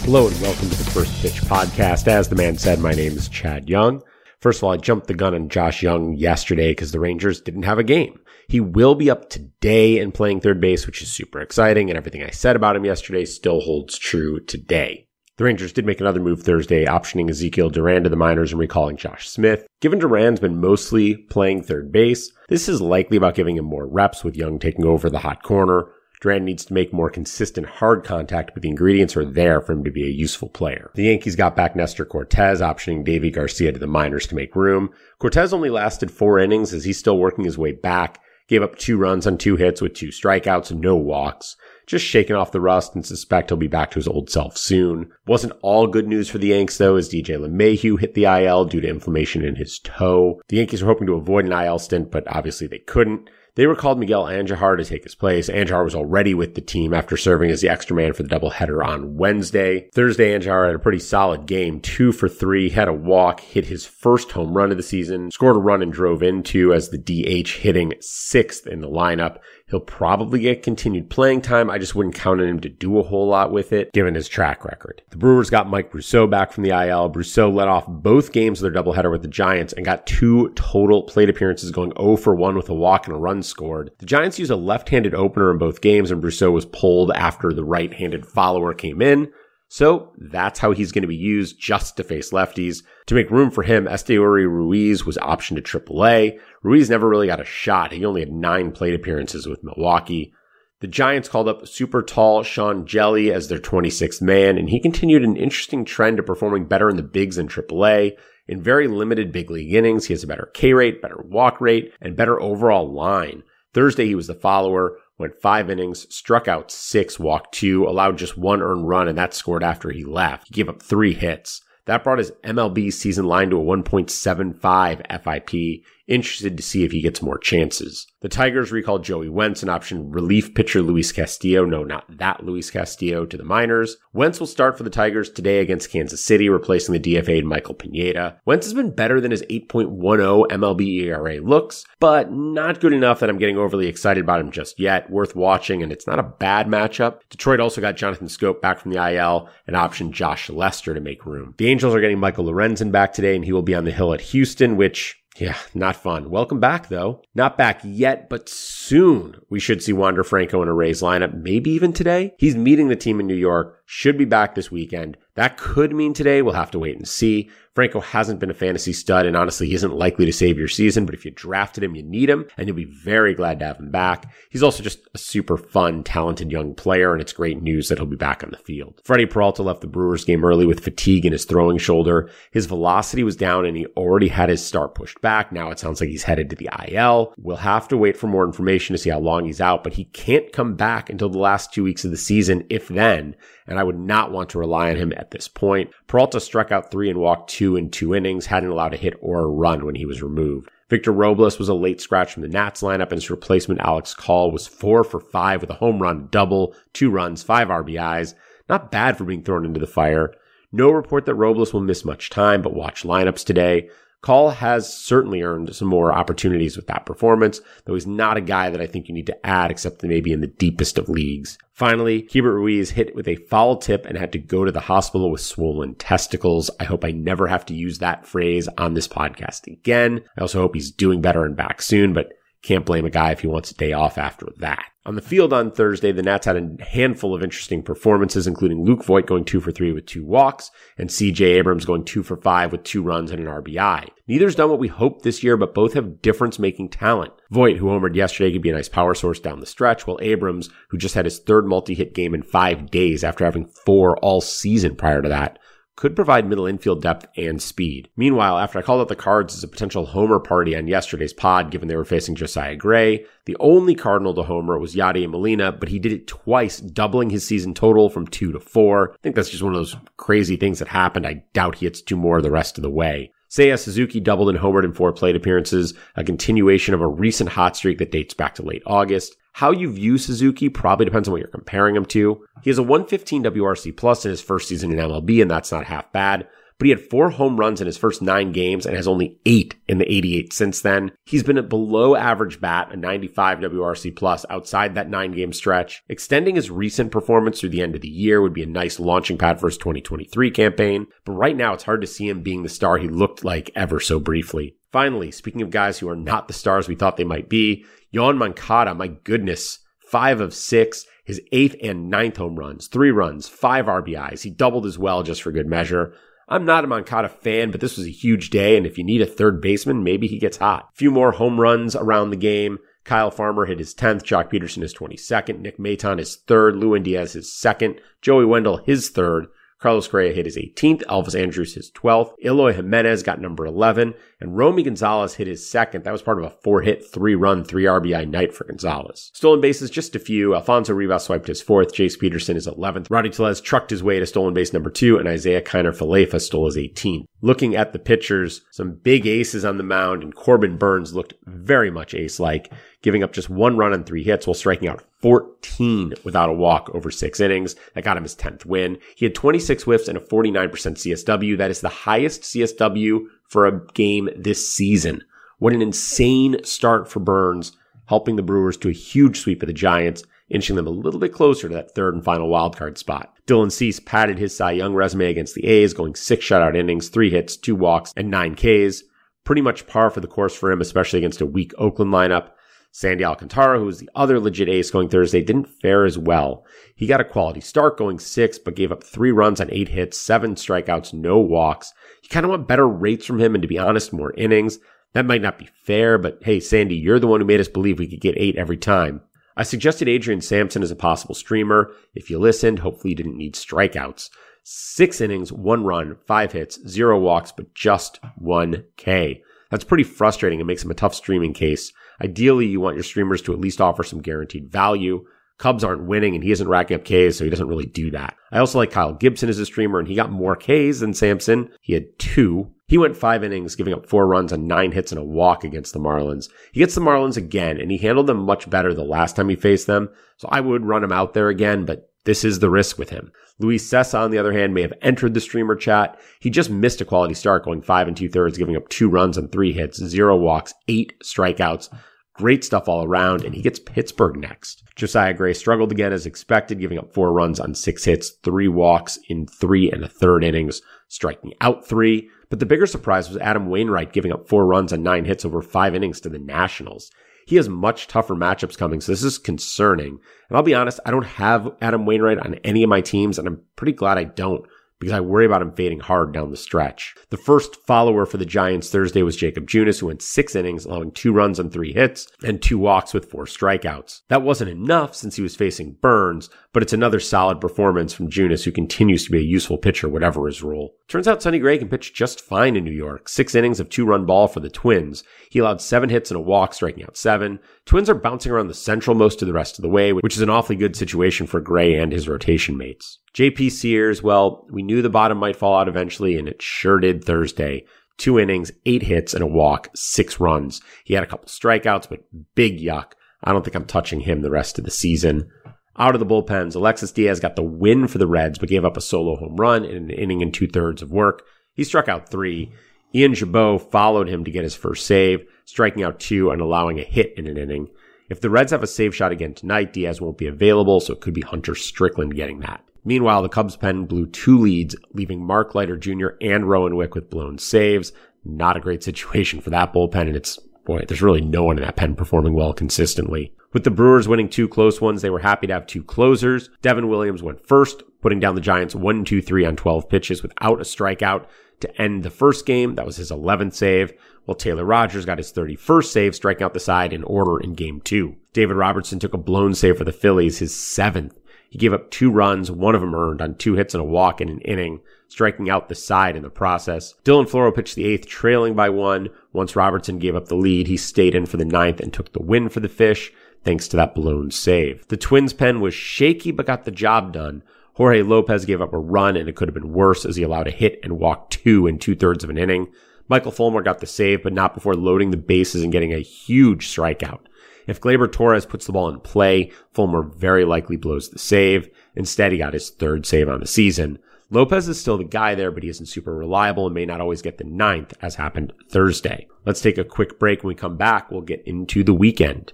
Hello 0.03 0.27
and 0.27 0.41
welcome 0.41 0.69
to 0.69 0.75
the 0.75 0.91
First 0.91 1.19
Pitch 1.23 1.41
Podcast. 1.41 2.07
As 2.07 2.29
the 2.29 2.35
man 2.35 2.59
said, 2.59 2.77
my 2.77 2.91
name 2.91 3.13
is 3.13 3.27
Chad 3.29 3.67
Young. 3.67 4.03
First 4.45 4.59
of 4.59 4.65
all, 4.65 4.73
I 4.73 4.77
jumped 4.77 5.07
the 5.07 5.15
gun 5.15 5.33
on 5.33 5.49
Josh 5.49 5.81
Young 5.81 6.13
yesterday 6.13 6.69
because 6.69 6.91
the 6.91 6.99
Rangers 6.99 7.41
didn't 7.41 7.63
have 7.63 7.79
a 7.79 7.83
game. 7.83 8.19
He 8.47 8.59
will 8.59 8.93
be 8.93 9.09
up 9.09 9.27
today 9.27 9.97
and 9.97 10.13
playing 10.13 10.41
third 10.41 10.61
base, 10.61 10.85
which 10.85 11.01
is 11.01 11.11
super 11.11 11.41
exciting, 11.41 11.89
and 11.89 11.97
everything 11.97 12.21
I 12.21 12.29
said 12.29 12.55
about 12.55 12.75
him 12.75 12.85
yesterday 12.85 13.25
still 13.25 13.59
holds 13.59 13.97
true 13.97 14.39
today. 14.41 15.07
The 15.37 15.45
Rangers 15.45 15.73
did 15.73 15.87
make 15.87 15.99
another 15.99 16.19
move 16.19 16.43
Thursday, 16.43 16.85
optioning 16.85 17.27
Ezekiel 17.27 17.71
Duran 17.71 18.03
to 18.03 18.09
the 18.09 18.15
minors 18.15 18.51
and 18.51 18.59
recalling 18.59 18.97
Josh 18.97 19.27
Smith. 19.27 19.65
Given 19.81 19.97
Duran's 19.97 20.39
been 20.39 20.61
mostly 20.61 21.15
playing 21.15 21.63
third 21.63 21.91
base, 21.91 22.31
this 22.47 22.69
is 22.69 22.79
likely 22.81 23.17
about 23.17 23.33
giving 23.33 23.57
him 23.57 23.65
more 23.65 23.87
reps 23.87 24.23
with 24.23 24.37
Young 24.37 24.59
taking 24.59 24.85
over 24.85 25.09
the 25.09 25.17
hot 25.17 25.41
corner. 25.41 25.87
Duran 26.25 26.43
needs 26.43 26.65
to 26.65 26.73
make 26.73 26.91
more 26.91 27.11
consistent 27.11 27.67
hard 27.67 28.03
contact, 28.03 28.55
but 28.55 28.63
the 28.63 28.69
ingredients 28.69 29.15
are 29.15 29.23
there 29.23 29.61
for 29.61 29.73
him 29.73 29.83
to 29.83 29.91
be 29.91 30.05
a 30.05 30.09
useful 30.09 30.49
player. 30.49 30.89
The 30.95 31.03
Yankees 31.03 31.35
got 31.35 31.55
back 31.55 31.75
Nestor 31.75 32.03
Cortes, 32.03 32.61
optioning 32.61 33.05
Deivi 33.05 33.31
Garcia 33.31 33.71
to 33.71 33.77
the 33.77 33.85
minors 33.85 34.25
to 34.27 34.35
make 34.35 34.55
room. 34.55 34.89
Cortes 35.19 35.53
only 35.53 35.69
lasted 35.69 36.09
four 36.09 36.39
innings 36.39 36.73
as 36.73 36.83
he's 36.83 36.97
still 36.97 37.19
working 37.19 37.45
his 37.45 37.59
way 37.59 37.73
back, 37.73 38.19
gave 38.47 38.63
up 38.63 38.75
two 38.75 38.97
runs 38.97 39.27
on 39.27 39.37
two 39.37 39.55
hits 39.55 39.81
with 39.81 39.93
two 39.93 40.07
strikeouts 40.07 40.71
and 40.71 40.81
no 40.81 40.95
walks. 40.95 41.57
Just 41.85 42.03
shaking 42.03 42.35
off 42.35 42.51
the 42.51 42.59
rust 42.59 42.95
and 42.95 43.05
suspect 43.05 43.51
he'll 43.51 43.57
be 43.57 43.67
back 43.67 43.91
to 43.91 43.99
his 43.99 44.07
old 44.07 44.31
self 44.31 44.57
soon. 44.57 45.11
Wasn't 45.27 45.53
all 45.61 45.85
good 45.85 46.07
news 46.07 46.27
for 46.27 46.39
the 46.39 46.47
Yanks 46.47 46.79
though, 46.79 46.95
as 46.95 47.07
DJ 47.07 47.37
LeMahieu 47.37 47.99
hit 47.99 48.15
the 48.15 48.25
IL 48.25 48.65
due 48.65 48.81
to 48.81 48.89
inflammation 48.89 49.45
in 49.45 49.57
his 49.57 49.77
toe. 49.77 50.41
The 50.47 50.57
Yankees 50.57 50.81
were 50.81 50.91
hoping 50.91 51.05
to 51.05 51.13
avoid 51.13 51.45
an 51.45 51.51
IL 51.51 51.77
stint, 51.77 52.09
but 52.09 52.23
obviously 52.25 52.65
they 52.65 52.79
couldn't. 52.79 53.29
They 53.55 53.67
recalled 53.67 53.99
Miguel 53.99 54.25
Andujar 54.25 54.77
to 54.77 54.83
take 54.83 55.05
his 55.05 55.15
place. 55.15 55.49
Andujar 55.49 55.85
was 55.85 55.95
already 55.95 56.33
with 56.33 56.55
the 56.55 56.61
team 56.61 56.93
after 56.93 57.15
serving 57.15 57.49
as 57.49 57.61
the 57.61 57.69
extra 57.69 57.95
man 57.95 58.11
for 58.11 58.23
the 58.23 58.29
doubleheader 58.29 58.85
on 58.85 59.15
Wednesday. 59.15 59.89
Thursday, 59.93 60.37
Andujar 60.37 60.65
had 60.65 60.75
a 60.75 60.79
pretty 60.79 60.99
solid 60.99 61.45
game, 61.45 61.79
two 61.79 62.11
for 62.11 62.27
three, 62.27 62.69
had 62.69 62.89
a 62.89 62.93
walk, 62.93 63.39
hit 63.39 63.67
his 63.67 63.85
first 63.85 64.31
home 64.31 64.57
run 64.57 64.71
of 64.71 64.77
the 64.77 64.83
season, 64.83 65.31
scored 65.31 65.55
a 65.55 65.59
run 65.59 65.81
and 65.81 65.93
drove 65.93 66.21
into 66.21 66.73
as 66.73 66.89
the 66.89 66.97
DH 66.97 67.47
hitting 67.61 67.93
sixth 68.01 68.67
in 68.67 68.81
the 68.81 68.89
lineup. 68.89 69.37
He'll 69.67 69.79
probably 69.79 70.41
get 70.41 70.61
continued 70.61 71.09
playing 71.09 71.41
time. 71.41 71.71
I 71.71 71.79
just 71.79 71.95
wouldn't 71.95 72.13
count 72.13 72.39
on 72.39 72.47
him 72.47 72.59
to 72.59 72.69
do 72.69 72.99
a 72.99 73.03
whole 73.03 73.27
lot 73.27 73.51
with 73.51 73.73
it, 73.73 73.91
given 73.93 74.13
his 74.13 74.27
track 74.27 74.63
record. 74.63 75.01
The 75.09 75.17
Brewers 75.17 75.49
got 75.49 75.67
Mike 75.67 75.91
Brosseau 75.91 76.29
back 76.29 76.51
from 76.51 76.63
the 76.63 76.69
IL. 76.69 77.09
Brosseau 77.09 77.51
led 77.51 77.67
off 77.67 77.87
both 77.87 78.31
games 78.31 78.61
of 78.61 78.71
their 78.71 78.83
doubleheader 78.83 79.09
with 79.09 79.23
the 79.23 79.27
Giants 79.27 79.73
and 79.73 79.83
got 79.83 80.05
two 80.05 80.49
total 80.49 81.01
plate 81.01 81.29
appearances, 81.29 81.71
going 81.71 81.93
0 81.97 82.17
for 82.17 82.35
1 82.35 82.55
with 82.55 82.69
a 82.69 82.75
walk 82.75 83.07
and 83.07 83.15
a 83.15 83.19
run 83.19 83.41
scored. 83.41 83.89
The 83.97 84.05
Giants 84.05 84.37
used 84.37 84.51
a 84.51 84.55
left-handed 84.55 85.15
opener 85.15 85.49
in 85.49 85.57
both 85.57 85.81
games, 85.81 86.11
and 86.11 86.21
Brosseau 86.21 86.51
was 86.51 86.65
pulled 86.67 87.11
after 87.13 87.51
the 87.51 87.65
right-handed 87.65 88.27
follower 88.27 88.73
came 88.75 89.01
in. 89.01 89.31
So 89.67 90.13
that's 90.17 90.59
how 90.59 90.71
he's 90.71 90.91
going 90.91 91.01
to 91.01 91.07
be 91.07 91.15
used 91.15 91.59
just 91.59 91.97
to 91.97 92.03
face 92.03 92.31
lefties. 92.31 92.83
To 93.07 93.15
make 93.15 93.31
room 93.31 93.51
for 93.51 93.63
him, 93.63 93.85
Esteury 93.85 94.47
Ruiz 94.47 95.05
was 95.05 95.17
optioned 95.17 95.63
to 95.63 95.79
AAA. 95.79 96.37
Ruiz 96.63 96.89
never 96.89 97.09
really 97.09 97.27
got 97.27 97.41
a 97.41 97.45
shot. 97.45 97.91
He 97.91 98.05
only 98.05 98.21
had 98.21 98.31
nine 98.31 98.71
plate 98.71 98.93
appearances 98.93 99.47
with 99.47 99.63
Milwaukee. 99.63 100.33
The 100.81 100.87
Giants 100.87 101.29
called 101.29 101.47
up 101.47 101.67
super 101.67 102.03
tall 102.03 102.43
Sean 102.43 102.85
Hjelle 102.85 103.31
as 103.31 103.47
their 103.47 103.59
26th 103.59 104.21
man, 104.21 104.57
and 104.57 104.69
he 104.69 104.79
continued 104.79 105.23
an 105.23 105.37
interesting 105.37 105.83
trend 105.83 106.19
of 106.19 106.25
performing 106.25 106.67
better 106.67 106.89
in 106.89 106.97
the 106.97 107.03
bigs 107.03 107.37
in 107.37 107.47
AAA. 107.47 108.11
In 108.47 108.61
very 108.61 108.87
limited 108.87 109.31
big 109.31 109.49
league 109.49 109.73
innings, 109.73 110.05
he 110.05 110.13
has 110.13 110.23
a 110.23 110.27
better 110.27 110.51
K 110.53 110.73
rate, 110.73 111.01
better 111.01 111.23
walk 111.27 111.59
rate, 111.59 111.91
and 112.01 112.15
better 112.15 112.39
overall 112.39 112.93
line. 112.93 113.41
Thursday, 113.73 114.05
he 114.05 114.15
was 114.15 114.27
the 114.27 114.35
follower 114.35 114.97
went 115.17 115.41
five 115.41 115.69
innings, 115.69 116.13
struck 116.13 116.47
out 116.47 116.71
six, 116.71 117.19
walked 117.19 117.53
two, 117.53 117.87
allowed 117.87 118.17
just 118.17 118.37
one 118.37 118.61
earned 118.61 118.87
run, 118.87 119.07
and 119.07 119.17
that 119.17 119.33
scored 119.33 119.63
after 119.63 119.91
he 119.91 120.03
left. 120.03 120.47
He 120.47 120.53
gave 120.53 120.69
up 120.69 120.81
three 120.81 121.13
hits. 121.13 121.61
That 121.85 122.03
brought 122.03 122.17
his 122.17 122.31
MLB 122.43 122.91
season 122.91 123.25
line 123.25 123.51
to 123.51 123.57
a 123.57 123.63
1.75 123.63 125.23
FIP. 125.23 125.83
Interested 126.07 126.55
to 126.55 126.61
see 126.61 126.83
if 126.83 126.91
he 126.91 127.01
gets 127.01 127.23
more 127.23 127.39
chances. 127.39 128.05
The 128.21 128.29
Tigers 128.29 128.71
recalled 128.71 129.03
Joey 129.03 129.27
Wentz 129.27 129.63
and 129.63 129.71
option 129.71 130.11
relief 130.11 130.53
pitcher 130.53 130.83
Luis 130.83 131.11
Castillo. 131.11 131.65
No, 131.65 131.83
not 131.83 132.05
that 132.17 132.43
Luis 132.43 132.69
Castillo 132.69 133.25
to 133.25 133.37
the 133.37 133.43
minors. 133.43 133.97
Wentz 134.13 134.39
will 134.39 134.45
start 134.45 134.77
for 134.77 134.83
the 134.83 134.91
Tigers 134.91 135.31
today 135.31 135.59
against 135.59 135.91
Kansas 135.91 136.23
City, 136.23 136.47
replacing 136.47 136.93
the 136.93 136.99
DFA 136.99 137.43
Michael 137.43 137.73
Pineda. 137.73 138.39
Wentz 138.45 138.67
has 138.67 138.75
been 138.75 138.93
better 138.93 139.19
than 139.19 139.31
his 139.31 139.41
8.10 139.43 140.47
MLB 140.51 141.05
ERA 141.05 141.41
looks, 141.41 141.85
but 141.99 142.31
not 142.31 142.79
good 142.79 142.93
enough 142.93 143.19
that 143.19 143.29
I'm 143.29 143.39
getting 143.39 143.57
overly 143.57 143.87
excited 143.87 144.23
about 144.23 144.41
him 144.41 144.51
just 144.51 144.79
yet. 144.79 145.09
Worth 145.09 145.35
watching, 145.35 145.81
and 145.81 145.91
it's 145.91 146.05
not 146.05 146.19
a 146.19 146.23
bad 146.23 146.67
matchup. 146.67 147.21
Detroit 147.31 147.59
also 147.59 147.81
got 147.81 147.97
Jonathan 147.97 148.27
Schoop 148.27 148.61
back 148.61 148.77
from 148.79 148.91
the 148.91 149.13
IL 149.13 149.49
and 149.65 149.75
option 149.75 150.11
Josh 150.11 150.51
Lester 150.51 150.93
to 150.93 151.01
make 151.01 151.25
room. 151.25 151.55
The 151.57 151.67
Angels 151.67 151.95
are 151.95 152.01
getting 152.01 152.19
Michael 152.19 152.45
Lorenzen 152.45 152.91
back 152.91 153.11
today, 153.11 153.35
and 153.35 153.43
he 153.43 153.51
will 153.51 153.63
be 153.63 153.75
on 153.75 153.85
the 153.85 153.91
hill 153.91 154.13
at 154.13 154.21
Houston, 154.21 154.77
which 154.77 155.19
yeah, 155.37 155.57
not 155.73 155.95
fun. 155.97 156.29
Welcome 156.29 156.59
back, 156.59 156.87
though. 156.87 157.21
Not 157.33 157.57
back 157.57 157.81
yet, 157.83 158.29
but 158.29 158.47
soon 158.47 159.35
we 159.49 159.59
should 159.59 159.83
see 159.83 159.93
Wander 159.93 160.23
Franco 160.23 160.61
in 160.61 160.67
a 160.67 160.73
Rays 160.73 161.01
lineup, 161.01 161.33
maybe 161.33 161.71
even 161.71 161.91
today. 161.91 162.33
He's 162.37 162.55
meeting 162.55 162.87
the 162.87 162.95
team 162.95 163.19
in 163.19 163.27
New 163.27 163.35
York, 163.35 163.83
should 163.85 164.17
be 164.17 164.25
back 164.25 164.55
this 164.55 164.71
weekend. 164.71 165.17
That 165.35 165.57
could 165.57 165.93
mean 165.93 166.13
today. 166.13 166.41
We'll 166.41 166.53
have 166.53 166.71
to 166.71 166.79
wait 166.79 166.97
and 166.97 167.07
see. 167.07 167.49
Franco 167.75 167.99
hasn't 167.99 168.39
been 168.39 168.49
a 168.49 168.53
fantasy 168.53 168.93
stud, 168.93 169.25
and 169.25 169.35
honestly, 169.35 169.67
he 169.67 169.75
isn't 169.75 169.93
likely 169.93 170.25
to 170.25 170.31
save 170.31 170.57
your 170.57 170.69
season. 170.69 171.05
But 171.05 171.13
if 171.13 171.25
you 171.25 171.31
drafted 171.31 171.83
him, 171.83 171.93
you 171.93 172.03
need 172.03 172.29
him, 172.29 172.45
and 172.57 172.67
you'll 172.67 172.77
be 172.77 172.85
very 172.85 173.35
glad 173.35 173.59
to 173.59 173.65
have 173.65 173.79
him 173.79 173.91
back. 173.91 174.33
He's 174.49 174.63
also 174.63 174.81
just 174.81 174.99
a 175.13 175.17
super 175.17 175.57
fun, 175.57 176.03
talented 176.03 176.53
young 176.53 176.73
player, 176.73 177.11
and 177.11 177.21
it's 177.21 177.33
great 177.33 177.61
news 177.61 177.89
that 177.89 177.97
he'll 177.97 178.07
be 178.07 178.15
back 178.15 178.43
on 178.43 178.51
the 178.51 178.57
field. 178.57 179.01
Freddie 179.03 179.25
Peralta 179.25 179.61
left 179.61 179.81
the 179.81 179.87
Brewers 179.87 180.23
game 180.23 180.45
early 180.45 180.65
with 180.65 180.85
fatigue 180.85 181.25
in 181.25 181.33
his 181.33 181.43
throwing 181.43 181.77
shoulder. 181.77 182.31
His 182.51 182.65
velocity 182.65 183.23
was 183.23 183.35
down, 183.35 183.65
and 183.65 183.75
he 183.75 183.85
already 183.97 184.29
had 184.29 184.47
his 184.47 184.65
start 184.65 184.95
pushed 184.95 185.19
back. 185.19 185.51
Now 185.51 185.69
it 185.69 185.77
sounds 185.77 185.99
like 185.99 186.09
he's 186.09 186.23
headed 186.23 186.49
to 186.51 186.55
the 186.55 186.69
IL. 186.87 187.33
We'll 187.37 187.57
have 187.57 187.89
to 187.89 187.97
wait 187.97 188.15
for 188.15 188.27
more 188.27 188.45
information 188.45 188.93
to 188.93 188.97
see 188.97 189.09
how 189.09 189.19
long 189.19 189.45
he's 189.45 189.59
out, 189.59 189.83
but 189.83 189.93
he 189.93 190.05
can't 190.05 190.53
come 190.53 190.75
back 190.75 191.09
until 191.09 191.27
the 191.27 191.39
last 191.39 191.73
two 191.73 191.83
weeks 191.83 192.05
of 192.05 192.11
the 192.11 192.17
season, 192.17 192.65
if 192.69 192.87
then 192.87 193.35
and 193.67 193.74
I 193.79 193.83
would 193.83 193.99
not 193.99 194.31
want 194.31 194.49
to 194.49 194.59
rely 194.59 194.89
on 194.89 194.97
him 194.97 195.13
at 195.15 195.31
this 195.31 195.47
point. 195.47 195.91
Peralta 196.07 196.39
struck 196.39 196.71
out 196.71 196.91
three 196.91 197.09
and 197.09 197.19
walked 197.19 197.49
two 197.49 197.75
in 197.75 197.89
two 197.89 198.15
innings, 198.15 198.45
hadn't 198.45 198.69
allowed 198.69 198.93
a 198.93 198.97
hit 198.97 199.15
or 199.21 199.41
a 199.41 199.47
run 199.47 199.85
when 199.85 199.95
he 199.95 200.05
was 200.05 200.21
removed. 200.21 200.69
Victor 200.89 201.11
Robles 201.11 201.57
was 201.57 201.69
a 201.69 201.73
late 201.73 201.99
scratch 201.99 202.33
from 202.33 202.43
the 202.43 202.47
Nats 202.47 202.81
lineup, 202.81 203.09
and 203.09 203.13
his 203.13 203.31
replacement 203.31 203.81
Alex 203.81 204.13
Call 204.13 204.51
was 204.51 204.67
four 204.67 205.03
for 205.03 205.19
five 205.19 205.61
with 205.61 205.69
a 205.71 205.75
home 205.75 206.01
run, 206.01 206.27
double, 206.29 206.75
two 206.93 207.09
runs, 207.09 207.41
five 207.41 207.69
RBIs. 207.69 208.35
Not 208.69 208.91
bad 208.91 209.17
for 209.17 209.23
being 209.23 209.43
thrown 209.43 209.65
into 209.65 209.79
the 209.79 209.87
fire. 209.87 210.33
No 210.71 210.91
report 210.91 211.25
that 211.25 211.35
Robles 211.35 211.73
will 211.73 211.81
miss 211.81 212.05
much 212.05 212.29
time, 212.29 212.61
but 212.61 212.73
watch 212.73 213.03
lineups 213.03 213.45
today. 213.45 213.89
Call 214.25 214.49
has 214.49 214.91
certainly 214.91 215.43
earned 215.43 215.75
some 215.75 215.87
more 215.87 216.11
opportunities 216.11 216.75
with 216.75 216.87
that 216.87 217.05
performance, 217.05 217.61
though 217.83 217.93
he's 217.93 218.07
not 218.07 218.37
a 218.37 218.41
guy 218.41 218.71
that 218.71 218.81
I 218.81 218.87
think 218.87 219.07
you 219.07 219.13
need 219.13 219.27
to 219.27 219.45
add 219.45 219.69
except 219.69 220.01
maybe 220.01 220.31
in 220.31 220.41
the 220.41 220.47
deepest 220.47 220.97
of 220.97 221.07
leagues. 221.07 221.59
Finally, 221.73 222.23
Keibert 222.23 222.55
Ruiz 222.55 222.89
hit 222.89 223.13
with 223.13 223.27
a 223.27 223.35
foul 223.35 223.77
tip 223.77 224.03
and 224.07 224.17
had 224.17 224.31
to 224.31 224.39
go 224.39 224.65
to 224.65 224.71
the 224.71 224.79
hospital 224.79 225.29
with 225.29 225.41
swollen 225.41 225.93
testicles. 225.93 226.71
I 226.79 226.85
hope 226.85 227.05
I 227.05 227.11
never 227.11 227.45
have 227.45 227.67
to 227.67 227.75
use 227.75 227.99
that 227.99 228.25
phrase 228.25 228.67
on 228.79 228.95
this 228.95 229.07
podcast 229.07 229.67
again. 229.67 230.23
I 230.35 230.41
also 230.41 230.59
hope 230.59 230.73
he's 230.73 230.89
doing 230.89 231.21
better 231.21 231.45
and 231.45 231.55
back 231.55 231.83
soon, 231.83 232.11
but 232.13 232.33
Can't 232.65 232.83
blame 232.83 233.05
a 233.05 233.11
guy 233.11 233.29
if 233.29 233.41
he 233.41 233.47
wants 233.47 233.69
a 233.69 233.75
day 233.75 233.93
off 233.93 234.17
after 234.17 234.47
that. 234.57 234.85
On 235.05 235.13
the 235.13 235.21
field 235.21 235.53
on 235.53 235.69
Thursday, 235.69 236.11
the 236.11 236.23
Nats 236.23 236.47
had 236.47 236.57
a 236.57 236.83
handful 236.83 237.35
of 237.35 237.43
interesting 237.43 237.83
performances, 237.83 238.47
including 238.47 238.83
Luke 238.83 239.05
Voit 239.05 239.27
going 239.27 239.45
two 239.45 239.59
for 239.59 239.71
three 239.71 239.91
with 239.91 240.07
two 240.07 240.25
walks 240.25 240.71
and 240.97 241.07
CJ 241.07 241.41
Abrams 241.41 241.85
going 241.85 242.03
two 242.03 242.23
for 242.23 242.37
five 242.37 242.71
with 242.71 242.83
two 242.83 243.03
runs 243.03 243.29
and 243.29 243.39
an 243.39 243.45
RBI. 243.45 244.07
Neither's 244.27 244.55
done 244.55 244.71
what 244.71 244.79
we 244.79 244.87
hoped 244.87 245.21
this 245.21 245.43
year, 245.43 245.57
but 245.57 245.75
both 245.75 245.93
have 245.93 246.23
difference 246.23 246.57
making 246.57 246.89
talent. 246.89 247.33
Voit, 247.51 247.77
who 247.77 247.85
homered 247.85 248.15
yesterday, 248.15 248.51
could 248.51 248.63
be 248.63 248.71
a 248.71 248.73
nice 248.73 248.89
power 248.89 249.13
source 249.13 249.39
down 249.39 249.59
the 249.59 249.67
stretch, 249.67 250.07
while 250.07 250.17
Abrams, 250.23 250.71
who 250.89 250.97
just 250.97 251.13
had 251.13 251.25
his 251.25 251.37
third 251.37 251.67
multi 251.67 251.93
hit 251.93 252.15
game 252.15 252.33
in 252.33 252.41
five 252.41 252.89
days 252.89 253.23
after 253.23 253.45
having 253.45 253.67
four 253.67 254.17
all 254.17 254.41
season 254.41 254.95
prior 254.95 255.21
to 255.21 255.29
that, 255.29 255.59
could 255.95 256.15
provide 256.15 256.47
middle 256.47 256.65
infield 256.65 257.01
depth 257.01 257.25
and 257.37 257.61
speed. 257.61 258.09
Meanwhile, 258.17 258.57
after 258.57 258.79
I 258.79 258.81
called 258.81 259.01
out 259.01 259.07
the 259.07 259.15
Cards 259.15 259.55
as 259.55 259.63
a 259.63 259.67
potential 259.67 260.05
homer 260.05 260.39
party 260.39 260.75
on 260.75 260.87
yesterday's 260.87 261.33
pod, 261.33 261.71
given 261.71 261.87
they 261.87 261.95
were 261.95 262.05
facing 262.05 262.35
Josiah 262.35 262.75
Gray, 262.75 263.25
the 263.45 263.55
only 263.59 263.95
Cardinal 263.95 264.33
to 264.33 264.43
homer 264.43 264.77
was 264.77 264.95
Yadier 264.95 265.29
Molina, 265.29 265.71
but 265.71 265.89
he 265.89 265.99
did 265.99 266.11
it 266.11 266.27
twice, 266.27 266.79
doubling 266.79 267.29
his 267.29 267.45
season 267.45 267.73
total 267.73 268.09
from 268.09 268.27
two 268.27 268.51
to 268.51 268.59
four. 268.59 269.13
I 269.13 269.17
think 269.23 269.35
that's 269.35 269.49
just 269.49 269.63
one 269.63 269.73
of 269.73 269.79
those 269.79 269.95
crazy 270.17 270.57
things 270.57 270.79
that 270.79 270.89
happened. 270.89 271.25
I 271.25 271.43
doubt 271.53 271.75
he 271.75 271.85
hits 271.85 272.01
two 272.01 272.17
more 272.17 272.41
the 272.41 272.51
rest 272.51 272.77
of 272.77 272.81
the 272.81 272.89
way. 272.89 273.31
Seiya 273.49 273.79
Suzuki 273.79 274.19
doubled 274.19 274.49
and 274.49 274.59
homered 274.59 274.83
in 274.83 274.93
four 274.93 275.13
plate 275.13 275.35
appearances, 275.35 275.93
a 276.15 276.23
continuation 276.23 276.93
of 276.93 277.01
a 277.01 277.07
recent 277.07 277.51
hot 277.51 277.77
streak 277.77 277.99
that 277.99 278.11
dates 278.11 278.33
back 278.33 278.55
to 278.55 278.63
late 278.63 278.83
August. 278.85 279.37
How 279.55 279.71
you 279.71 279.89
view 279.89 280.17
Suzuki 280.17 280.67
probably 280.67 281.05
depends 281.05 281.29
on 281.29 281.31
what 281.31 281.39
you're 281.39 281.47
comparing 281.47 281.95
him 281.95 282.05
to. 282.07 282.45
He 282.61 282.69
has 282.69 282.77
a 282.77 282.83
115 282.83 283.45
WRC 283.45 283.95
plus 283.95 284.25
in 284.25 284.31
his 284.31 284.41
first 284.41 284.67
season 284.67 284.91
in 284.91 284.97
MLB, 284.97 285.41
and 285.41 285.49
that's 285.49 285.71
not 285.71 285.85
half 285.85 286.11
bad 286.11 286.49
but 286.77 286.85
he 286.85 286.89
had 286.89 286.99
four 286.99 287.29
home 287.29 287.57
runs 287.57 287.79
in 287.79 287.87
his 287.87 287.97
first 287.97 288.21
nine 288.21 288.51
games 288.51 288.85
and 288.85 288.95
has 288.95 289.07
only 289.07 289.39
eight 289.45 289.75
in 289.87 289.97
the 289.97 290.11
88 290.11 290.51
since 290.51 290.81
then. 290.81 291.11
He's 291.25 291.43
been 291.43 291.57
a 291.57 291.63
below 291.63 292.15
average 292.15 292.59
bat, 292.59 292.93
a 292.93 292.97
95 292.97 293.59
WRC 293.59 294.15
plus 294.15 294.45
outside 294.49 294.95
that 294.95 295.09
nine 295.09 295.31
game 295.31 295.53
stretch. 295.53 296.03
Extending 296.09 296.55
his 296.55 296.69
recent 296.69 297.11
performance 297.11 297.59
through 297.59 297.69
the 297.69 297.81
end 297.81 297.95
of 297.95 298.01
the 298.01 298.09
year 298.09 298.41
would 298.41 298.53
be 298.53 298.63
a 298.63 298.67
nice 298.67 298.99
launching 298.99 299.37
pad 299.37 299.59
for 299.59 299.67
his 299.67 299.77
2023 299.77 300.51
campaign, 300.51 301.07
but 301.25 301.33
right 301.33 301.55
now 301.55 301.73
it's 301.73 301.83
hard 301.83 302.01
to 302.01 302.07
see 302.07 302.27
him 302.27 302.43
being 302.43 302.63
the 302.63 302.69
star 302.69 302.97
he 302.97 303.07
looked 303.07 303.45
like 303.45 303.71
ever 303.75 303.99
so 303.99 304.19
briefly. 304.19 304.75
Finally, 304.91 305.31
speaking 305.31 305.61
of 305.61 305.69
guys 305.69 305.99
who 305.99 306.09
are 306.09 306.15
not 306.15 306.47
the 306.47 306.53
stars 306.53 306.87
we 306.87 306.95
thought 306.95 307.17
they 307.17 307.23
might 307.23 307.49
be, 307.49 307.85
Yoan 308.13 308.37
Moncada, 308.37 308.93
my 308.95 309.07
goodness, 309.07 309.79
five 310.09 310.39
of 310.39 310.53
six, 310.53 311.05
his 311.25 311.41
eighth 311.51 311.75
and 311.81 312.09
ninth 312.09 312.37
home 312.37 312.55
runs, 312.55 312.87
three 312.87 313.11
runs, 313.11 313.47
five 313.47 313.87
RBIs. 313.87 314.43
He 314.43 314.49
doubled 314.49 314.85
as 314.85 314.97
well 314.97 315.23
just 315.23 315.41
for 315.41 315.51
good 315.51 315.67
measure. 315.67 316.13
I'm 316.47 316.65
not 316.65 316.83
a 316.83 316.87
Moncada 316.87 317.29
fan, 317.29 317.71
but 317.71 317.81
this 317.81 317.97
was 317.97 318.05
a 318.05 318.11
huge 318.11 318.51
day, 318.51 318.77
and 318.77 318.85
if 318.85 318.97
you 318.97 319.03
need 319.03 319.21
a 319.21 319.25
third 319.25 319.61
baseman, 319.61 320.03
maybe 320.03 320.27
he 320.27 320.37
gets 320.37 320.57
hot. 320.57 320.89
A 320.93 320.95
few 320.95 321.09
more 321.09 321.31
home 321.31 321.59
runs 321.59 321.95
around 321.95 322.29
the 322.29 322.35
game. 322.35 322.77
Kyle 323.03 323.31
Farmer 323.31 323.65
hit 323.65 323.79
his 323.79 323.95
10th, 323.95 324.23
Joc 324.23 324.51
Pederson 324.51 324.81
his 324.81 324.93
22nd, 324.93 325.59
Nick 325.59 325.79
Maton 325.79 326.19
his 326.19 326.35
third, 326.35 326.75
Lewin 326.75 327.03
Diaz 327.03 327.33
his 327.33 327.53
second, 327.53 327.99
Joey 328.21 328.45
Wendle 328.45 328.77
his 328.77 329.09
third, 329.09 329.47
Carlos 329.79 330.07
Correa 330.07 330.33
hit 330.33 330.45
his 330.45 330.57
18th, 330.57 331.03
Elvis 331.05 331.39
Andrus 331.39 331.73
his 331.73 331.91
12th, 331.91 332.33
Eloy 332.43 332.73
Jimenez 332.73 333.23
got 333.23 333.41
number 333.41 333.65
11, 333.65 334.13
and 334.39 334.57
Romy 334.57 334.83
Gonzalez 334.83 335.35
hit 335.35 335.47
his 335.47 335.69
second. 335.69 336.03
That 336.03 336.11
was 336.11 336.21
part 336.21 336.39
of 336.39 336.45
a 336.45 336.49
four 336.49 336.81
hit, 336.81 337.05
three 337.11 337.35
run, 337.35 337.63
three 337.63 337.83
RBI 337.83 338.29
night 338.29 338.53
for 338.53 338.63
Gonzalez. 338.63 339.31
Stolen 339.33 339.61
bases, 339.61 339.89
just 339.89 340.15
a 340.15 340.19
few. 340.19 340.55
Alfonso 340.55 340.93
Rivas 340.93 341.25
swiped 341.25 341.47
his 341.47 341.61
fourth, 341.61 341.93
Jace 341.93 342.17
Peterson 342.17 342.55
his 342.55 342.67
11th, 342.67 343.07
Rowdy 343.09 343.29
Tellez 343.29 343.61
trucked 343.61 343.89
his 343.89 344.03
way 344.03 344.19
to 344.19 344.25
stolen 344.25 344.53
base 344.53 344.73
number 344.73 344.89
two, 344.89 345.17
and 345.17 345.27
Isiah 345.27 345.61
Kiner 345.61 345.95
Falefa 345.95 346.39
stole 346.39 346.65
his 346.65 346.77
18th. 346.77 347.25
Looking 347.41 347.75
at 347.75 347.93
the 347.93 347.99
pitchers, 347.99 348.61
some 348.71 348.95
big 348.95 349.27
aces 349.27 349.65
on 349.65 349.77
the 349.77 349.83
mound, 349.83 350.23
and 350.23 350.33
Corbin 350.33 350.77
Burnes 350.77 351.13
looked 351.13 351.33
very 351.45 351.91
much 351.91 352.13
ace 352.15 352.39
like 352.39 352.71
giving 353.05 353.21
up 353.21 353.31
just 353.31 353.51
one 353.51 353.77
run 353.77 353.93
and 353.93 354.03
three 354.03 354.23
hits 354.23 354.47
while 354.47 354.55
striking 354.55 354.87
out 354.87 355.03
14 355.19 356.15
without 356.23 356.49
a 356.49 356.53
walk 356.53 356.89
over 356.95 357.11
six 357.11 357.39
innings. 357.39 357.75
That 357.93 358.03
got 358.03 358.17
him 358.17 358.23
his 358.23 358.35
10th 358.35 358.65
win. 358.65 358.97
He 359.15 359.25
had 359.25 359.35
26 359.35 359.83
whiffs 359.83 360.07
and 360.07 360.17
a 360.17 360.21
49% 360.21 360.71
CSW. 360.71 361.55
That 361.55 361.69
is 361.69 361.81
the 361.81 361.89
highest 361.89 362.41
CSW 362.41 363.27
for 363.47 363.67
a 363.67 363.85
game 363.93 364.29
this 364.35 364.67
season. 364.67 365.23
What 365.59 365.73
an 365.73 365.83
insane 365.83 366.63
start 366.63 367.07
for 367.07 367.19
Burnes, 367.19 367.77
helping 368.07 368.37
the 368.37 368.41
Brewers 368.41 368.75
to 368.77 368.89
a 368.89 368.93
huge 368.93 369.39
sweep 369.39 369.61
of 369.61 369.67
the 369.67 369.73
Giants, 369.73 370.23
inching 370.49 370.75
them 370.75 370.87
a 370.87 370.89
little 370.89 371.19
bit 371.19 371.31
closer 371.31 371.67
to 371.67 371.75
that 371.75 371.93
third 371.93 372.15
and 372.15 372.23
final 372.23 372.49
wildcard 372.49 372.97
spot. 372.97 373.35
Dylan 373.45 373.71
Cease 373.71 373.99
padded 373.99 374.39
his 374.39 374.57
Cy 374.57 374.71
Young 374.71 374.95
resume 374.95 375.29
against 375.29 375.53
the 375.53 375.67
A's, 375.67 375.93
going 375.93 376.15
six 376.15 376.43
shutout 376.43 376.75
innings, 376.75 377.09
three 377.09 377.29
hits, 377.29 377.55
two 377.55 377.75
walks, 377.75 378.13
and 378.17 378.31
nine 378.31 378.55
Ks. 378.55 379.03
Pretty 379.43 379.61
much 379.61 379.85
par 379.85 380.09
for 380.09 380.21
the 380.21 380.27
course 380.27 380.55
for 380.55 380.71
him, 380.71 380.81
especially 380.81 381.19
against 381.19 381.41
a 381.41 381.45
weak 381.45 381.71
Oakland 381.77 382.11
lineup. 382.11 382.49
Sandy 382.97 383.25
Alcantara, 383.25 383.77
who 383.77 383.87
was 383.87 383.97
the 383.97 384.09
other 384.15 384.39
legit 384.39 384.69
ace 384.69 384.89
going 384.89 385.09
Thursday, 385.09 385.43
didn't 385.43 385.67
fare 385.67 386.05
as 386.05 386.17
well. 386.17 386.63
He 386.95 387.07
got 387.07 387.19
a 387.19 387.25
quality 387.25 387.59
start 387.59 387.97
going 387.97 388.19
six, 388.19 388.57
but 388.57 388.77
gave 388.77 388.89
up 388.89 389.03
three 389.03 389.33
runs 389.33 389.59
on 389.59 389.69
eight 389.69 389.89
hits, 389.89 390.17
seven 390.17 390.55
strikeouts, 390.55 391.13
no 391.13 391.37
walks. 391.37 391.93
You 392.23 392.29
kind 392.29 392.45
of 392.45 392.51
want 392.51 392.69
better 392.69 392.87
rates 392.87 393.25
from 393.25 393.41
him 393.41 393.53
and 393.53 393.61
to 393.61 393.67
be 393.67 393.77
honest, 393.77 394.13
more 394.13 394.33
innings. 394.37 394.79
That 395.11 395.25
might 395.25 395.41
not 395.41 395.59
be 395.59 395.67
fair, 395.83 396.17
but 396.17 396.39
hey, 396.41 396.61
Sandy, 396.61 396.95
you're 396.95 397.19
the 397.19 397.27
one 397.27 397.41
who 397.41 397.45
made 397.45 397.59
us 397.59 397.67
believe 397.67 397.99
we 397.99 398.07
could 398.07 398.21
get 398.21 398.37
eight 398.37 398.55
every 398.55 398.77
time. 398.77 399.19
I 399.57 399.63
suggested 399.63 400.07
Adrian 400.07 400.39
Sampson 400.39 400.81
as 400.81 400.89
a 400.89 400.95
possible 400.95 401.35
streamer. 401.35 401.91
If 402.13 402.29
you 402.29 402.39
listened, 402.39 402.79
hopefully 402.79 403.09
you 403.09 403.17
didn't 403.17 403.35
need 403.35 403.55
strikeouts. 403.55 404.29
Six 404.63 405.19
innings, 405.19 405.51
one 405.51 405.83
run, 405.83 406.15
five 406.25 406.53
hits, 406.53 406.79
zero 406.87 407.19
walks, 407.19 407.51
but 407.51 407.73
just 407.73 408.21
one 408.37 408.85
K. 408.95 409.43
That's 409.71 409.83
pretty 409.83 410.03
frustrating. 410.03 410.59
It 410.59 410.65
makes 410.65 410.83
him 410.83 410.91
a 410.91 410.95
tough 410.95 411.15
streaming 411.15 411.53
case. 411.53 411.91
Ideally, 412.21 412.67
you 412.67 412.79
want 412.79 412.95
your 412.95 413.03
streamers 413.03 413.41
to 413.43 413.53
at 413.53 413.59
least 413.59 413.81
offer 413.81 414.03
some 414.03 414.21
guaranteed 414.21 414.71
value. 414.71 415.25
Cubs 415.57 415.83
aren't 415.83 416.05
winning 416.05 416.35
and 416.35 416.43
he 416.43 416.51
isn't 416.51 416.67
racking 416.67 416.95
up 416.95 417.05
Ks, 417.05 417.37
so 417.37 417.43
he 417.43 417.49
doesn't 417.49 417.67
really 417.67 417.85
do 417.85 418.11
that. 418.11 418.35
I 418.51 418.59
also 418.59 418.77
like 418.77 418.91
Kyle 418.91 419.13
Gibson 419.13 419.47
as 419.47 419.57
a 419.57 419.65
streamer 419.65 419.99
and 419.99 420.07
he 420.07 420.15
got 420.15 420.31
more 420.31 420.55
Ks 420.55 420.99
than 420.99 421.13
Sampson. 421.13 421.71
He 421.81 421.93
had 421.93 422.19
two. 422.19 422.71
He 422.87 422.97
went 422.97 423.17
five 423.17 423.43
innings, 423.43 423.75
giving 423.75 423.93
up 423.93 424.07
four 424.07 424.27
runs 424.27 424.51
on 424.51 424.67
nine 424.67 424.91
hits 424.91 425.11
and 425.11 425.19
a 425.19 425.23
walk 425.23 425.63
against 425.63 425.93
the 425.93 425.99
Marlins. 425.99 426.49
He 426.71 426.81
gets 426.81 426.93
the 426.93 427.01
Marlins 427.01 427.37
again 427.37 427.79
and 427.79 427.89
he 427.89 427.97
handled 427.97 428.27
them 428.27 428.45
much 428.45 428.69
better 428.69 428.93
the 428.93 429.03
last 429.03 429.35
time 429.35 429.49
he 429.49 429.55
faced 429.55 429.87
them. 429.87 430.09
So 430.37 430.49
I 430.51 430.59
would 430.59 430.85
run 430.85 431.03
him 431.03 431.11
out 431.11 431.33
there 431.33 431.47
again, 431.47 431.85
but 431.85 432.11
this 432.25 432.43
is 432.43 432.59
the 432.59 432.69
risk 432.69 432.97
with 432.97 433.09
him. 433.09 433.31
Luis 433.59 433.87
Cessa, 433.89 434.19
on 434.19 434.31
the 434.31 434.37
other 434.37 434.51
hand, 434.51 434.73
may 434.73 434.81
have 434.81 434.93
entered 435.01 435.33
the 435.33 435.39
streamer 435.39 435.75
chat. 435.75 436.19
He 436.39 436.49
just 436.49 436.69
missed 436.69 436.99
a 437.01 437.05
quality 437.05 437.33
start, 437.33 437.63
going 437.63 437.81
five 437.81 438.07
and 438.07 438.17
two 438.17 438.29
thirds, 438.29 438.57
giving 438.57 438.75
up 438.75 438.89
two 438.89 439.09
runs 439.09 439.37
and 439.37 439.51
three 439.51 439.71
hits, 439.71 440.03
zero 440.03 440.35
walks, 440.35 440.73
eight 440.87 441.13
strikeouts. 441.23 441.89
Great 442.33 442.65
stuff 442.65 442.89
all 442.89 443.05
around, 443.05 443.45
and 443.45 443.55
he 443.55 443.61
gets 443.61 443.79
Pittsburgh 443.79 444.35
next. 444.35 444.83
Josiah 444.97 445.33
Gray 445.33 445.53
struggled 445.53 445.93
again 445.93 446.11
as 446.11 446.25
expected, 446.25 446.81
giving 446.81 446.97
up 446.97 447.13
four 447.13 447.31
runs 447.31 447.61
on 447.61 447.73
six 447.73 448.03
hits, 448.03 448.31
three 448.43 448.67
walks 448.67 449.17
in 449.29 449.47
three 449.47 449.89
and 449.89 450.03
a 450.03 450.09
third 450.09 450.43
innings, 450.43 450.81
striking 451.07 451.53
out 451.61 451.87
three. 451.87 452.29
But 452.49 452.59
the 452.59 452.65
bigger 452.65 452.87
surprise 452.87 453.29
was 453.29 453.37
Adam 453.37 453.67
Wainwright 453.67 454.11
giving 454.11 454.33
up 454.33 454.49
four 454.49 454.65
runs 454.65 454.91
on 454.91 455.01
nine 455.01 455.23
hits 455.23 455.45
over 455.45 455.61
five 455.61 455.95
innings 455.95 456.19
to 456.21 456.29
the 456.29 456.39
Nationals. 456.39 457.09
He 457.45 457.57
has 457.57 457.69
much 457.69 458.07
tougher 458.07 458.35
matchups 458.35 458.77
coming, 458.77 459.01
so 459.01 459.11
this 459.11 459.23
is 459.23 459.37
concerning. 459.37 460.19
And 460.49 460.57
I'll 460.57 460.63
be 460.63 460.73
honest, 460.73 460.99
I 461.05 461.11
don't 461.11 461.25
have 461.25 461.71
Adam 461.79 462.05
Wainwright 462.05 462.39
on 462.39 462.55
any 462.63 462.81
of 462.83 462.89
my 462.89 463.01
teams, 463.01 463.37
and 463.37 463.47
I'm 463.47 463.61
pretty 463.75 463.93
glad 463.93 464.17
I 464.17 464.23
don't 464.23 464.65
because 464.99 465.13
I 465.13 465.19
worry 465.19 465.45
about 465.45 465.61
him 465.61 465.71
fading 465.71 465.99
hard 465.99 466.33
down 466.33 466.51
the 466.51 466.57
stretch. 466.57 467.15
The 467.29 467.37
first 467.37 467.75
follower 467.85 468.25
for 468.25 468.37
the 468.37 468.45
Giants 468.45 468.89
Thursday 468.89 469.23
was 469.23 469.35
Jakob 469.35 469.67
Junis, 469.67 469.99
who 469.99 470.07
went 470.07 470.21
six 470.21 470.55
innings, 470.55 470.85
allowing 470.85 471.11
two 471.11 471.33
runs 471.33 471.59
on 471.59 471.69
three 471.69 471.93
hits 471.93 472.27
and 472.43 472.61
two 472.61 472.79
walks 472.79 473.13
with 473.13 473.29
four 473.29 473.45
strikeouts. 473.45 474.21
That 474.29 474.41
wasn't 474.41 474.71
enough 474.71 475.15
since 475.15 475.35
he 475.35 475.41
was 475.41 475.55
facing 475.55 475.97
Burnes, 476.01 476.49
but 476.73 476.81
it's 476.81 476.93
another 476.93 477.19
solid 477.19 477.59
performance 477.59 478.13
from 478.13 478.29
Junis, 478.29 478.63
who 478.63 478.71
continues 478.71 479.25
to 479.25 479.31
be 479.31 479.39
a 479.39 479.41
useful 479.41 479.77
pitcher, 479.77 480.07
whatever 480.07 480.47
his 480.47 480.63
role. 480.63 480.95
Turns 481.07 481.27
out 481.27 481.41
Sonny 481.41 481.59
Gray 481.59 481.77
can 481.77 481.89
pitch 481.89 482.13
just 482.13 482.41
fine 482.41 482.75
in 482.75 482.83
New 482.83 482.91
York. 482.91 483.29
Six 483.29 483.53
innings 483.53 483.79
of 483.79 483.89
two 483.89 484.05
run 484.05 484.25
ball 484.25 484.47
for 484.47 484.59
the 484.59 484.69
Twins. 484.69 485.23
He 485.49 485.59
allowed 485.59 485.81
seven 485.81 486.09
hits 486.09 486.31
and 486.31 486.37
a 486.37 486.41
walk, 486.41 486.73
striking 486.73 487.03
out 487.03 487.17
seven. 487.17 487.59
Twins 487.85 488.09
are 488.09 488.15
bouncing 488.15 488.51
around 488.51 488.67
the 488.67 488.73
central 488.73 489.15
most 489.15 489.41
of 489.41 489.47
the 489.47 489.53
rest 489.53 489.77
of 489.77 489.83
the 489.83 489.89
way, 489.89 490.13
which 490.13 490.35
is 490.35 490.41
an 490.41 490.49
awfully 490.49 490.75
good 490.75 490.95
situation 490.95 491.47
for 491.47 491.59
Gray 491.59 491.95
and 491.95 492.11
his 492.11 492.27
rotation 492.27 492.77
mates. 492.77 493.19
JP 493.35 493.71
Sears, 493.73 494.23
well, 494.23 494.65
we 494.71 494.81
knew 494.81 495.01
the 495.01 495.09
bottom 495.09 495.37
might 495.37 495.57
fall 495.57 495.77
out 495.77 495.89
eventually, 495.89 496.37
and 496.37 496.47
it 496.47 496.61
sure 496.61 496.99
did 496.99 497.23
Thursday. 497.23 497.85
Two 498.17 498.39
innings, 498.39 498.71
eight 498.85 499.03
hits, 499.03 499.33
and 499.33 499.43
a 499.43 499.47
walk, 499.47 499.89
six 499.93 500.39
runs. 500.39 500.81
He 501.03 501.15
had 501.15 501.23
a 501.23 501.27
couple 501.27 501.49
strikeouts, 501.49 502.07
but 502.07 502.23
big 502.55 502.79
yuck. 502.79 503.11
I 503.43 503.51
don't 503.51 503.63
think 503.63 503.75
I'm 503.75 503.85
touching 503.85 504.21
him 504.21 504.41
the 504.41 504.49
rest 504.49 504.79
of 504.79 504.85
the 504.85 504.91
season. 504.91 505.49
Out 505.97 506.15
of 506.15 506.19
the 506.19 506.25
bullpens, 506.25 506.75
Alexis 506.75 507.11
Diaz 507.11 507.41
got 507.41 507.57
the 507.57 507.61
win 507.61 508.07
for 508.07 508.19
the 508.19 508.27
Reds, 508.27 508.57
but 508.57 508.69
gave 508.69 508.85
up 508.85 508.95
a 508.95 509.01
solo 509.01 509.35
home 509.35 509.57
run 509.57 509.83
in 509.83 509.97
an 509.97 510.09
inning 510.11 510.41
and 510.41 510.53
two 510.53 510.67
thirds 510.67 511.01
of 511.01 511.11
work. 511.11 511.43
He 511.73 511.83
struck 511.83 512.07
out 512.07 512.29
three. 512.29 512.71
Ian 513.13 513.33
Gibaut 513.33 513.91
followed 513.91 514.29
him 514.29 514.45
to 514.45 514.51
get 514.51 514.63
his 514.63 514.75
first 514.75 515.05
save, 515.05 515.45
striking 515.65 516.03
out 516.03 516.21
two 516.21 516.51
and 516.51 516.61
allowing 516.61 516.99
a 516.99 517.03
hit 517.03 517.33
in 517.37 517.47
an 517.47 517.57
inning. 517.57 517.89
If 518.29 518.39
the 518.39 518.49
Reds 518.49 518.71
have 518.71 518.83
a 518.83 518.87
save 518.87 519.13
shot 519.13 519.33
again 519.33 519.53
tonight, 519.53 519.91
Diaz 519.91 520.21
won't 520.21 520.37
be 520.37 520.47
available, 520.47 521.01
so 521.01 521.13
it 521.13 521.21
could 521.21 521.33
be 521.33 521.41
Hunter 521.41 521.75
Strickland 521.75 522.35
getting 522.35 522.61
that. 522.61 522.81
Meanwhile, 523.05 523.43
the 523.43 523.49
Cubs 523.49 523.77
pen 523.77 524.05
blew 524.05 524.25
two 524.25 524.57
leads, 524.57 524.95
leaving 525.13 525.45
Mark 525.45 525.75
Leiter 525.75 525.95
Jr. 525.95 526.29
and 526.41 526.67
Rowan 526.67 526.95
Wick 526.95 527.15
with 527.15 527.29
blown 527.29 527.59
saves. 527.59 528.11
Not 528.43 528.75
a 528.75 528.81
great 528.81 529.03
situation 529.03 529.61
for 529.61 529.69
that 529.69 529.93
bullpen, 529.93 530.21
and 530.21 530.35
it's 530.35 530.59
boy, 530.85 531.03
there's 531.07 531.21
really 531.21 531.41
no 531.41 531.63
one 531.63 531.77
in 531.77 531.83
that 531.83 531.95
pen 531.95 532.15
performing 532.15 532.53
well 532.53 532.73
consistently. 532.73 533.53
With 533.73 533.83
the 533.83 533.91
Brewers 533.91 534.27
winning 534.27 534.49
two 534.49 534.67
close 534.67 535.01
ones, 535.01 535.21
they 535.21 535.29
were 535.29 535.39
happy 535.39 535.67
to 535.67 535.73
have 535.73 535.85
two 535.85 536.03
closers. 536.03 536.69
Devin 536.81 537.09
Williams 537.09 537.43
went 537.43 537.67
first, 537.67 538.03
putting 538.21 538.39
down 538.39 538.55
the 538.55 538.61
Giants 538.61 538.95
1 538.95 539.25
2 539.25 539.41
3 539.41 539.65
on 539.65 539.75
12 539.75 540.09
pitches 540.09 540.41
without 540.41 540.79
a 540.79 540.83
strikeout 540.83 541.47
to 541.81 542.01
end 542.01 542.23
the 542.23 542.29
first 542.29 542.65
game. 542.65 542.95
That 542.95 543.05
was 543.05 543.17
his 543.17 543.31
11th 543.31 543.73
save. 543.73 544.13
While 544.45 544.55
Taylor 544.55 544.85
Rogers 544.85 545.25
got 545.25 545.39
his 545.39 545.51
31st 545.51 546.05
save, 546.05 546.35
striking 546.35 546.63
out 546.63 546.73
the 546.73 546.79
side 546.79 547.13
in 547.13 547.23
order 547.23 547.59
in 547.59 547.73
game 547.73 547.99
two. 547.99 548.35
David 548.53 548.77
Robertson 548.77 549.19
took 549.19 549.33
a 549.33 549.39
blown 549.39 549.73
save 549.73 549.97
for 549.97 550.05
the 550.05 550.11
Phillies, 550.11 550.59
his 550.59 550.73
seventh. 550.73 551.37
He 551.75 551.79
gave 551.79 551.91
up 551.91 552.09
two 552.09 552.31
runs, 552.31 552.71
one 552.71 552.95
of 552.95 553.01
them 553.01 553.13
earned 553.13 553.41
on 553.41 553.55
two 553.55 553.73
hits 553.73 553.93
and 553.93 553.99
a 553.99 554.05
walk 554.05 554.39
in 554.39 554.47
an 554.47 554.61
inning, 554.61 555.01
striking 555.27 555.69
out 555.69 555.89
the 555.89 555.93
side 555.93 556.37
in 556.37 556.41
the 556.41 556.49
process. 556.49 557.15
Dylan 557.25 557.49
Floro 557.49 557.75
pitched 557.75 557.95
the 557.95 558.05
eighth, 558.05 558.27
trailing 558.27 558.75
by 558.75 558.87
one. 558.87 559.27
Once 559.51 559.75
Robertson 559.75 560.17
gave 560.17 560.37
up 560.37 560.47
the 560.47 560.55
lead, 560.55 560.87
he 560.87 560.95
stayed 560.95 561.35
in 561.35 561.45
for 561.45 561.57
the 561.57 561.65
ninth 561.65 561.99
and 561.99 562.13
took 562.13 562.31
the 562.31 562.41
win 562.41 562.69
for 562.69 562.79
the 562.79 562.87
Fish, 562.87 563.33
thanks 563.65 563.89
to 563.89 563.97
that 563.97 564.15
blown 564.15 564.51
save. 564.51 565.05
The 565.09 565.17
Twins' 565.17 565.51
pen 565.51 565.81
was 565.81 565.93
shaky 565.93 566.53
but 566.53 566.65
got 566.65 566.85
the 566.85 566.91
job 566.91 567.33
done. 567.33 567.61
Jorge 567.95 568.21
Lopez 568.21 568.63
gave 568.63 568.81
up 568.81 568.93
a 568.93 568.97
run 568.97 569.35
and 569.35 569.49
it 569.49 569.57
could 569.57 569.67
have 569.67 569.75
been 569.75 569.91
worse 569.91 570.23
as 570.23 570.37
he 570.37 570.43
allowed 570.43 570.69
a 570.69 570.71
hit 570.71 571.01
and 571.03 571.19
walked 571.19 571.61
two 571.61 571.87
in 571.87 571.99
two 571.99 572.15
thirds 572.15 572.45
of 572.45 572.49
an 572.49 572.57
inning. 572.57 572.87
Michael 573.27 573.51
Fulmer 573.51 573.81
got 573.81 573.99
the 573.99 574.07
save, 574.07 574.43
but 574.43 574.53
not 574.53 574.75
before 574.75 574.93
loading 574.93 575.31
the 575.31 575.35
bases 575.35 575.83
and 575.83 575.91
getting 575.91 576.13
a 576.13 576.19
huge 576.19 576.87
strikeout. 576.87 577.41
If 577.87 578.01
Gleyber 578.01 578.31
Torres 578.31 578.65
puts 578.65 578.85
the 578.85 578.91
ball 578.91 579.09
in 579.09 579.19
play, 579.19 579.71
Fulmer 579.93 580.23
very 580.23 580.65
likely 580.65 580.97
blows 580.97 581.29
the 581.29 581.39
save. 581.39 581.89
Instead, 582.15 582.51
he 582.51 582.57
got 582.57 582.73
his 582.73 582.89
third 582.89 583.25
save 583.25 583.49
on 583.49 583.59
the 583.59 583.67
season. 583.67 584.19
Lopez 584.51 584.87
is 584.87 584.99
still 584.99 585.17
the 585.17 585.23
guy 585.23 585.55
there, 585.55 585.71
but 585.71 585.83
he 585.83 585.89
isn't 585.89 586.05
super 586.05 586.35
reliable 586.35 586.85
and 586.85 586.93
may 586.93 587.05
not 587.05 587.19
always 587.19 587.41
get 587.41 587.57
the 587.57 587.63
ninth, 587.63 588.13
as 588.21 588.35
happened 588.35 588.73
Thursday. 588.89 589.47
Let's 589.65 589.81
take 589.81 589.97
a 589.97 590.03
quick 590.03 590.37
break. 590.37 590.63
When 590.63 590.69
we 590.69 590.75
come 590.75 590.97
back, 590.97 591.31
we'll 591.31 591.41
get 591.41 591.63
into 591.65 592.03
the 592.03 592.13
weekend. 592.13 592.73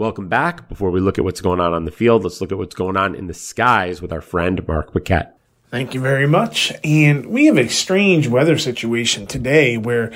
Welcome 0.00 0.28
back. 0.28 0.66
Before 0.66 0.90
we 0.90 0.98
look 0.98 1.18
at 1.18 1.26
what's 1.26 1.42
going 1.42 1.60
on 1.60 1.74
on 1.74 1.84
the 1.84 1.90
field, 1.90 2.24
let's 2.24 2.40
look 2.40 2.50
at 2.50 2.56
what's 2.56 2.74
going 2.74 2.96
on 2.96 3.14
in 3.14 3.26
the 3.26 3.34
skies 3.34 4.00
with 4.00 4.14
our 4.14 4.22
friend 4.22 4.66
Mark 4.66 4.94
Paquette. 4.94 5.38
Thank 5.70 5.92
you 5.92 6.00
very 6.00 6.26
much. 6.26 6.72
And 6.82 7.26
we 7.26 7.44
have 7.44 7.58
a 7.58 7.68
strange 7.68 8.26
weather 8.26 8.56
situation 8.56 9.26
today 9.26 9.76
where 9.76 10.10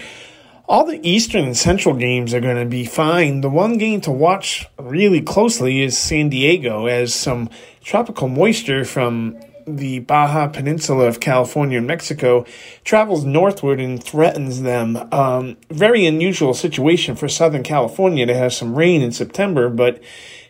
all 0.67 0.87
the 0.87 1.07
Eastern 1.07 1.45
and 1.45 1.55
Central 1.55 1.95
games 1.95 2.33
are 2.33 2.41
going 2.41 2.57
to 2.57 2.65
be 2.65 2.87
fine. 2.87 3.43
The 3.43 3.51
one 3.51 3.77
game 3.77 4.01
to 4.01 4.11
watch 4.11 4.67
really 4.79 5.21
closely 5.21 5.83
is 5.83 5.99
San 5.99 6.31
Diego, 6.31 6.87
as 6.87 7.13
some 7.15 7.51
tropical 7.83 8.29
moisture 8.29 8.87
from 8.87 9.39
the 9.67 10.01
Baja 10.01 10.49
Peninsula 10.49 11.07
of 11.07 11.21
California 11.21 11.79
and 11.79 11.87
Mexico 11.87 12.45
travels 12.85 13.25
northward 13.25 13.81
and 13.81 14.03
threatens 14.03 14.63
them. 14.63 14.97
Um, 15.13 15.57
very 15.71 16.07
unusual 16.07 16.55
situation 16.55 17.17
for 17.17 17.29
Southern 17.29 17.63
California 17.63 18.27
to 18.27 18.35
have 18.35 18.53
some 18.53 18.75
rain 18.75 19.03
in 19.03 19.13
September, 19.13 19.69
but 19.69 20.03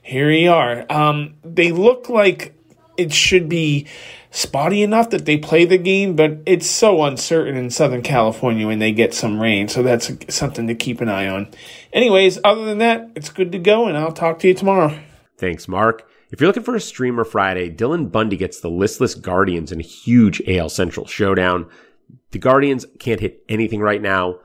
here 0.02 0.28
we 0.28 0.47
are. 0.47 0.85
Um, 0.90 1.35
they 1.42 1.73
look 1.73 2.09
like 2.09 2.54
it 2.97 3.12
should 3.12 3.49
be 3.49 3.87
spotty 4.30 4.83
enough 4.83 5.11
that 5.11 5.26
they 5.26 5.37
play 5.37 5.64
the 5.64 5.78
game, 5.78 6.16
but 6.16 6.38
it's 6.44 6.68
so 6.68 7.04
uncertain 7.04 7.56
in 7.56 7.71
Southern 7.71 8.02
California 8.02 8.66
when 8.66 8.80
they 8.80 8.92
get 8.92 9.14
some 9.14 9.40
rain, 9.40 9.68
so 9.68 9.83
that's 9.83 10.11
something 10.28 10.66
to 10.66 10.75
keep 10.75 11.00
an 11.00 11.09
eye 11.09 11.28
on. 11.28 11.49
Anyways, 11.92 12.38
other 12.42 12.64
than 12.64 12.78
that, 12.78 13.11
it's 13.14 13.30
good 13.30 13.52
to 13.52 13.59
go, 13.59 13.87
and 13.87 13.97
I'll 13.97 14.12
talk 14.12 14.40
to 14.40 14.49
you 14.49 14.54
tomorrow. 14.54 14.99
Thanks, 15.37 15.68
Mark. 15.68 16.09
If 16.35 16.41
you're 16.41 16.49
looking 16.49 16.64
for 16.64 16.75
a 16.75 16.81
streamer 16.81 17.23
Friday, 17.23 17.71
Dylan 17.71 18.11
Bundy 18.11 18.37
gets 18.37 18.59
the 18.59 18.69
listless 18.69 19.14
Guardians 19.14 19.71
in 19.71 19.79
a 19.79 19.85
huge 19.85 20.43
AL 20.49 20.69
Central 20.71 21.07
showdown. 21.07 21.71
The 22.33 22.41
Guardians 22.41 22.87
can't 22.99 23.21
hit 23.21 23.45
anything 23.49 23.79
right 23.79 24.03
now. 24.03 24.41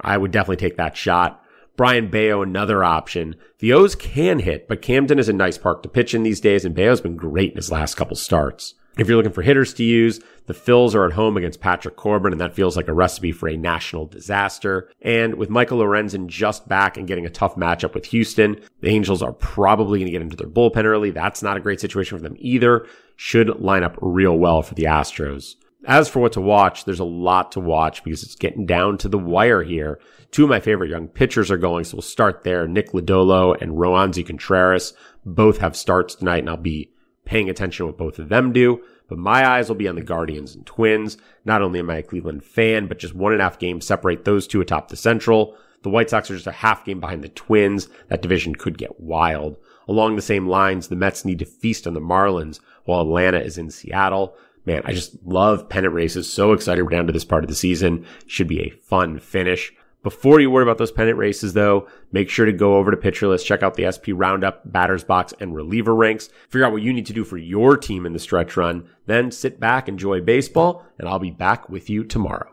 I 0.00 0.16
would 0.16 0.30
definitely 0.30 0.66
take 0.66 0.78
that 0.78 0.96
shot. 0.96 1.44
Brayan 1.76 2.10
Bello, 2.10 2.40
another 2.40 2.82
option. 2.82 3.36
The 3.58 3.74
O's 3.74 3.94
can 3.94 4.38
hit, 4.38 4.66
but 4.66 4.80
Camden 4.80 5.18
is 5.18 5.28
a 5.28 5.34
nice 5.34 5.58
park 5.58 5.82
to 5.82 5.90
pitch 5.90 6.14
in 6.14 6.22
these 6.22 6.40
days, 6.40 6.64
and 6.64 6.74
Bello's 6.74 7.02
been 7.02 7.16
great 7.18 7.50
in 7.50 7.56
his 7.56 7.70
last 7.70 7.96
couple 7.96 8.16
starts. 8.16 8.72
If 8.96 9.08
you're 9.08 9.18
looking 9.18 9.32
for 9.32 9.42
hitters 9.42 9.74
to 9.74 9.84
use, 9.84 10.20
the 10.46 10.54
Phils 10.54 10.94
are 10.94 11.04
at 11.04 11.12
home 11.12 11.36
against 11.36 11.60
Patrick 11.60 11.96
Corbin, 11.96 12.32
and 12.32 12.40
that 12.40 12.54
feels 12.54 12.76
like 12.76 12.88
a 12.88 12.94
recipe 12.94 13.30
for 13.30 13.46
a 13.46 13.56
national 13.56 14.06
disaster. 14.06 14.90
And 15.02 15.34
with 15.34 15.50
Michael 15.50 15.78
Lorenzen 15.78 16.28
just 16.28 16.66
back 16.66 16.96
and 16.96 17.06
getting 17.06 17.26
a 17.26 17.30
tough 17.30 17.56
matchup 17.56 17.92
with 17.92 18.06
Houston, 18.06 18.58
the 18.80 18.88
Angels 18.88 19.22
are 19.22 19.34
probably 19.34 19.98
going 19.98 20.06
to 20.06 20.12
get 20.12 20.22
into 20.22 20.36
their 20.36 20.48
bullpen 20.48 20.84
early. 20.84 21.10
That's 21.10 21.42
not 21.42 21.58
a 21.58 21.60
great 21.60 21.80
situation 21.80 22.16
for 22.16 22.22
them 22.22 22.36
either. 22.38 22.86
Should 23.16 23.60
line 23.60 23.82
up 23.82 23.98
real 24.00 24.38
well 24.38 24.62
for 24.62 24.74
the 24.74 24.84
Astros. 24.84 25.56
As 25.86 26.08
for 26.08 26.20
what 26.20 26.32
to 26.32 26.40
watch, 26.40 26.84
there's 26.84 26.98
a 26.98 27.04
lot 27.04 27.52
to 27.52 27.60
watch 27.60 28.02
because 28.02 28.22
it's 28.22 28.34
getting 28.34 28.64
down 28.64 28.96
to 28.98 29.08
the 29.08 29.18
wire 29.18 29.62
here. 29.62 30.00
Two 30.30 30.44
of 30.44 30.50
my 30.50 30.58
favorite 30.58 30.90
young 30.90 31.06
pitchers 31.06 31.50
are 31.50 31.58
going, 31.58 31.84
so 31.84 31.96
we'll 31.96 32.02
start 32.02 32.44
there. 32.44 32.66
Nick 32.66 32.92
Lodolo 32.92 33.60
and 33.60 33.72
Roansy 33.72 34.26
Contreras 34.26 34.94
both 35.24 35.58
have 35.58 35.76
starts 35.76 36.14
tonight, 36.14 36.38
and 36.38 36.48
I'll 36.48 36.56
be 36.56 36.90
paying 37.26 37.50
attention 37.50 37.84
to 37.84 37.86
what 37.88 37.98
both 37.98 38.18
of 38.18 38.30
them 38.30 38.52
do. 38.52 38.82
But 39.08 39.18
my 39.18 39.46
eyes 39.46 39.68
will 39.68 39.76
be 39.76 39.88
on 39.88 39.94
the 39.94 40.02
Guardians 40.02 40.54
and 40.54 40.64
Twins. 40.64 41.18
Not 41.44 41.62
only 41.62 41.78
am 41.78 41.90
I 41.90 41.98
a 41.98 42.02
Cleveland 42.02 42.42
fan, 42.42 42.86
but 42.86 42.98
just 42.98 43.14
one 43.14 43.32
and 43.32 43.40
a 43.40 43.44
half 43.44 43.58
games 43.58 43.86
separate 43.86 44.24
those 44.24 44.46
two 44.46 44.60
atop 44.60 44.88
the 44.88 44.96
Central. 44.96 45.56
The 45.82 45.90
White 45.90 46.10
Sox 46.10 46.30
are 46.30 46.34
just 46.34 46.46
a 46.46 46.52
half 46.52 46.84
game 46.84 46.98
behind 46.98 47.22
the 47.22 47.28
Twins. 47.28 47.88
That 48.08 48.22
division 48.22 48.54
could 48.54 48.78
get 48.78 48.98
wild. 48.98 49.56
Along 49.86 50.16
the 50.16 50.22
same 50.22 50.48
lines, 50.48 50.88
the 50.88 50.96
Mets 50.96 51.24
need 51.24 51.38
to 51.38 51.44
feast 51.44 51.86
on 51.86 51.94
the 51.94 52.00
Marlins 52.00 52.58
while 52.84 53.02
Atlanta 53.02 53.38
is 53.38 53.58
in 53.58 53.70
Seattle. 53.70 54.34
Man, 54.64 54.82
I 54.84 54.92
just 54.92 55.24
love 55.24 55.68
pennant 55.68 55.94
races. 55.94 56.32
So 56.32 56.52
excited 56.52 56.82
we're 56.82 56.90
down 56.90 57.06
to 57.06 57.12
this 57.12 57.24
part 57.24 57.44
of 57.44 57.48
the 57.48 57.54
season. 57.54 58.04
Should 58.26 58.48
be 58.48 58.62
a 58.62 58.70
fun 58.70 59.20
finish. 59.20 59.72
Before 60.06 60.38
you 60.38 60.52
worry 60.52 60.62
about 60.62 60.78
those 60.78 60.92
pennant 60.92 61.18
races, 61.18 61.52
though, 61.52 61.88
make 62.12 62.30
sure 62.30 62.46
to 62.46 62.52
go 62.52 62.76
over 62.76 62.92
to 62.92 62.96
Pitcher 62.96 63.26
List, 63.26 63.44
check 63.44 63.64
out 63.64 63.74
the 63.74 63.90
SP 63.90 64.14
Roundup, 64.14 64.62
Batters 64.70 65.02
Box, 65.02 65.34
and 65.40 65.52
Reliever 65.52 65.96
Ranks. 65.96 66.28
Figure 66.48 66.64
out 66.64 66.70
what 66.70 66.82
you 66.82 66.92
need 66.92 67.06
to 67.06 67.12
do 67.12 67.24
for 67.24 67.36
your 67.36 67.76
team 67.76 68.06
in 68.06 68.12
the 68.12 68.20
stretch 68.20 68.56
run. 68.56 68.88
Then 69.06 69.32
sit 69.32 69.58
back, 69.58 69.88
enjoy 69.88 70.20
baseball, 70.20 70.86
and 71.00 71.08
I'll 71.08 71.18
be 71.18 71.32
back 71.32 71.68
with 71.68 71.90
you 71.90 72.04
tomorrow. 72.04 72.52